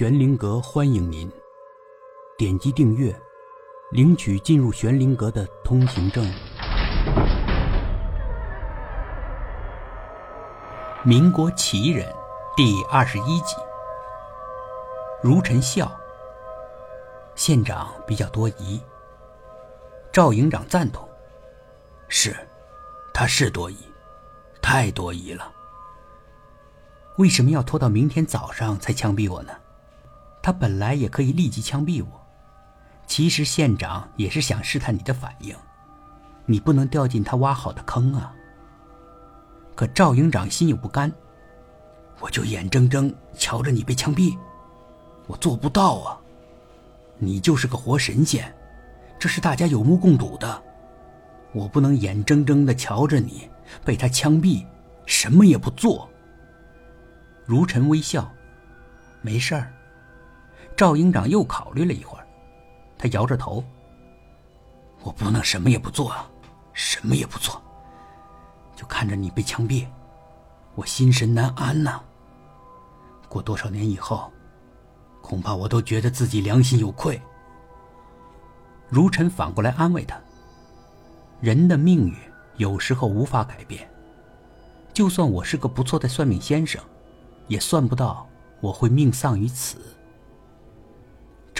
[0.00, 1.30] 玄灵阁欢迎您，
[2.38, 3.14] 点击订阅，
[3.90, 6.24] 领取进入玄灵阁的通行证。
[11.04, 12.10] 民国奇人
[12.56, 13.56] 第二十一集。
[15.22, 15.92] 如尘笑，
[17.34, 18.80] 县长比较多疑。
[20.10, 21.06] 赵营长赞同，
[22.08, 22.34] 是，
[23.12, 23.76] 他是多疑，
[24.62, 25.52] 太多疑了。
[27.18, 29.52] 为什么要拖到明天早上才枪毙我呢？
[30.42, 32.20] 他本来也可以立即枪毙我。
[33.06, 35.54] 其实县长也是想试探你的反应，
[36.46, 38.32] 你不能掉进他挖好的坑啊。
[39.74, 41.12] 可赵营长心有不甘，
[42.20, 44.36] 我就眼睁睁瞧着你被枪毙，
[45.26, 46.18] 我做不到啊。
[47.18, 48.54] 你就是个活神仙，
[49.18, 50.62] 这是大家有目共睹的，
[51.52, 53.50] 我不能眼睁睁的瞧着你
[53.84, 54.64] 被他枪毙，
[55.04, 56.08] 什么也不做。
[57.44, 58.30] 如尘微笑，
[59.20, 59.72] 没事儿。
[60.80, 62.26] 赵营长又考虑了一会儿，
[62.96, 63.62] 他摇着头
[65.04, 66.26] ：“我不能什么也不做啊，
[66.72, 67.60] 什么也不做，
[68.74, 69.86] 就看着你被枪毙，
[70.74, 72.00] 我心神难安呐。
[73.28, 74.32] 过多少年以后，
[75.20, 77.20] 恐怕我都觉得自己良心有愧。”
[78.88, 80.18] 如尘反过来安慰他
[81.42, 82.16] ：“人的命运
[82.56, 83.86] 有时候无法改变，
[84.94, 86.82] 就算我是个不错的算命先生。”
[87.48, 88.26] 也算不到
[88.62, 89.76] 我会命丧于此。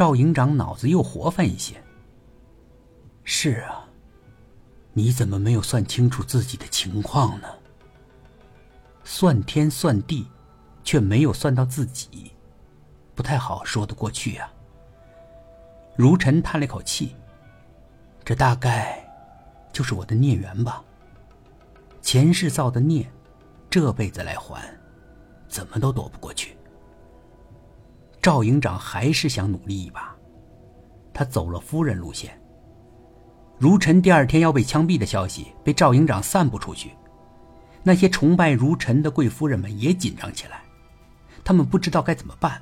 [0.00, 1.74] 赵营长脑子又活泛一些。
[3.22, 3.86] 是啊，
[4.94, 7.46] 你怎么没有算清楚自己的情况呢？
[9.04, 10.26] 算天算地，
[10.82, 12.32] 却没有算到自己，
[13.14, 14.50] 不太好说得过去呀。
[15.96, 17.14] 如尘叹了口气，
[18.24, 19.06] 这大概
[19.70, 20.82] 就是我的孽缘吧。
[22.00, 23.06] 前世造的孽，
[23.68, 24.62] 这辈子来还。
[25.46, 26.56] 怎么都躲不过去。
[28.22, 30.14] 赵营长还是想努力一把，
[31.12, 32.38] 他走了夫人路线。
[33.58, 36.90] 如尘第二天要被枪毙的消息被赵营长散布出去，
[37.82, 40.62] 那些崇拜如尘的贵夫人们也紧张起来，
[41.42, 42.60] 他们不知道该怎么办。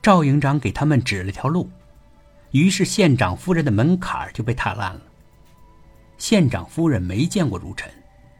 [0.00, 1.70] 赵营长给他们指了条路，
[2.52, 5.02] 于是县长夫人的门槛就被踏烂了。
[6.16, 7.90] 县长夫人没见过如尘，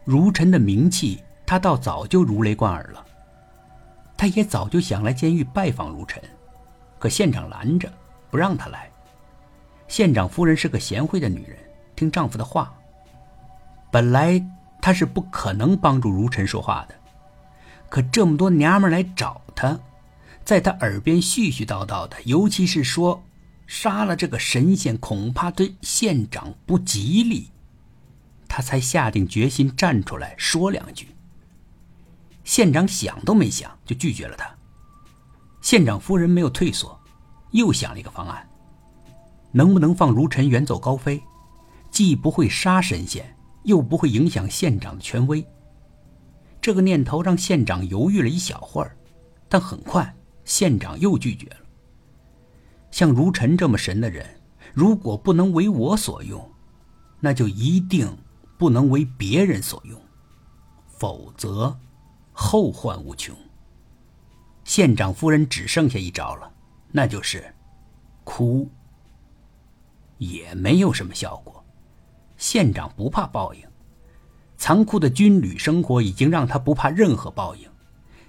[0.05, 3.05] 如尘的名气，他倒早就如雷贯耳了。
[4.25, 6.19] 他也早就想来监狱拜访如尘，
[6.99, 7.93] 可县长拦着，
[8.31, 8.91] 不让他来。
[9.87, 11.59] 县长夫人是个贤惠的女人，
[11.95, 12.75] 听丈夫的话。
[13.93, 14.43] 本来
[14.81, 16.95] 她是不可能帮助如尘说话的，
[17.91, 19.79] 可这么多娘们来找他，
[20.43, 23.23] 在他耳边絮絮叨叨的，尤其是说
[23.67, 27.51] 杀了这个神仙恐怕对县长不吉利，
[28.49, 31.09] 他才下定决心站出来说两句。
[32.45, 34.49] 县长想都没想就拒绝了他。
[35.61, 36.99] 县长夫人没有退缩，
[37.53, 38.47] 又想了一个方案：
[39.51, 41.23] 能不能放如尘远走高飞，
[41.91, 45.45] 既不会杀神仙，又不会影响县长的权威？
[46.61, 48.97] 这个念头让县长犹豫了一小会儿，
[49.49, 51.57] 但很快县长又拒绝了。
[52.91, 54.27] 像如尘这么神的人，
[54.73, 56.47] 如果不能为我所用，
[57.21, 58.15] 那就一定
[58.59, 59.99] 不能为别人所用，
[60.87, 61.75] 否则。
[62.35, 63.35] 后患无穷。
[64.65, 66.53] 县长夫人只剩下一招了，
[66.91, 67.55] 那就是
[68.25, 68.71] 哭。
[70.19, 71.65] 也没有什么效果。
[72.37, 73.63] 县长不怕报应，
[74.57, 77.69] 残酷的军旅生活已经让他不怕任何报应，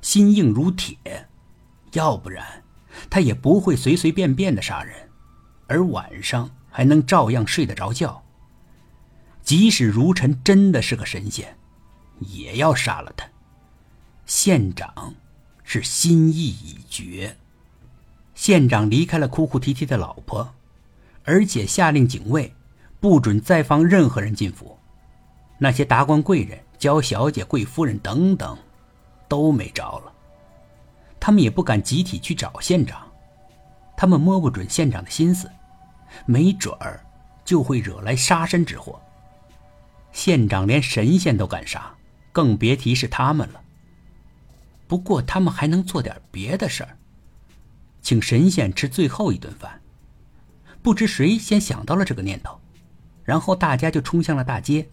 [0.01, 0.97] 心硬如铁。
[1.94, 2.63] 要不然，
[3.09, 5.09] 他也不会随随便便的杀人，
[5.67, 8.21] 而晚上还能照样睡得着觉。
[9.41, 11.57] 即使如尘真的是个神仙，
[12.19, 13.25] 也要杀了他。
[14.25, 15.13] 县长
[15.63, 17.38] 是心意已决。
[18.34, 20.53] 县长离开了哭哭啼啼的老婆，
[21.24, 22.53] 而且下令警卫
[23.00, 24.78] 不准再放任何人进府。
[25.57, 28.57] 那些达官贵人、娇小姐、贵夫人等等，
[29.30, 30.12] 都没招了。
[31.19, 33.01] 他们也不敢集体去找县长，
[33.95, 35.50] 他们摸不准县长的心思，
[36.25, 37.04] 没准儿
[37.45, 39.01] 就会惹来杀身之祸。
[40.12, 41.95] 县长连神仙都敢杀，
[42.31, 43.62] 更别提是他们了。
[44.87, 46.97] 不过他们还能做点别的事儿，
[48.01, 49.81] 请神仙吃最后一顿饭。
[50.81, 52.59] 不知谁先想到了这个念头，
[53.23, 54.87] 然后大家就冲向了大街。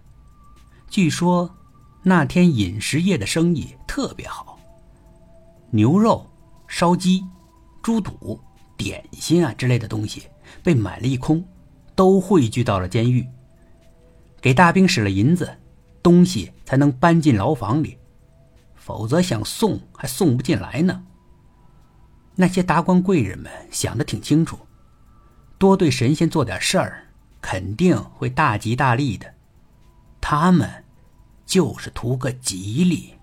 [0.89, 1.55] 据说
[2.03, 4.59] 那天饮食业的生意特别好，
[5.71, 6.27] 牛肉、
[6.67, 7.23] 烧鸡、
[7.83, 8.41] 猪肚、
[8.77, 10.23] 点心啊之类的东西
[10.63, 11.45] 被买了一空，
[11.95, 13.27] 都汇聚到了监狱。
[14.41, 15.55] 给大兵使了银子，
[16.03, 17.99] 东西才能搬进牢房里。
[18.85, 21.05] 否则想送还送不进来呢。
[22.35, 24.59] 那些达官贵人们想的挺清楚，
[25.57, 27.05] 多对神仙做点事儿，
[27.41, 29.35] 肯定会大吉大利的。
[30.21, 30.85] 他们
[31.47, 33.15] 就是图个吉利。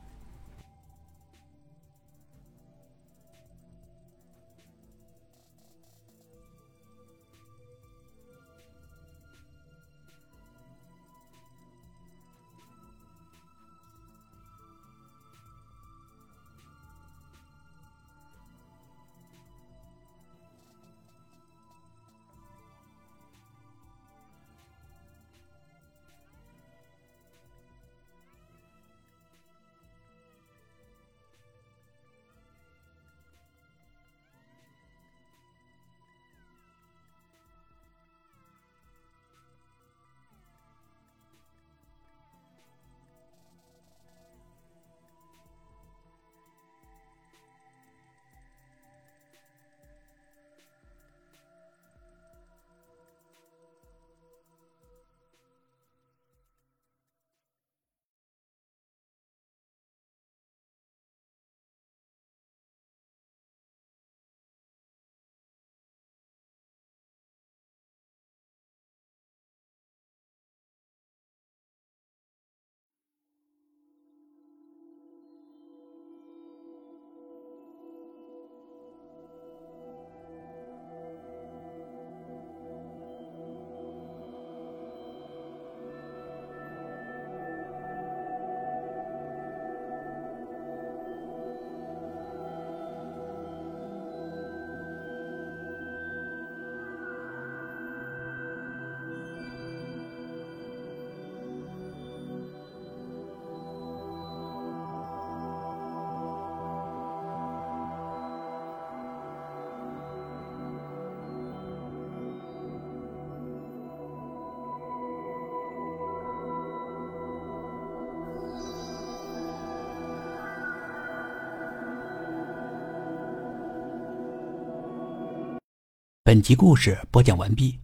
[126.30, 127.80] 本集故事播讲完毕，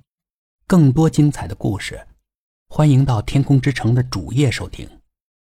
[0.68, 2.00] 更多精彩的故事，
[2.68, 4.88] 欢迎到天空之城的主页收听。